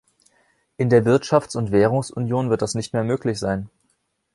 [0.77, 3.69] In der Wirtschafts- und Währungsunion wird das nicht mehr möglich sein.